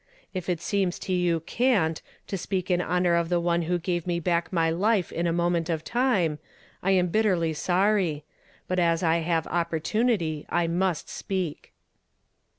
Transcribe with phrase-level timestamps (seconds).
[0.33, 4.07] If it seems to yon» eant' to speak in honor of the one who gave
[4.07, 6.39] me back my life in a moment of time,
[6.81, 8.23] I am bitterly sorry;
[8.67, 11.71] but as I have opportunity, I must speak."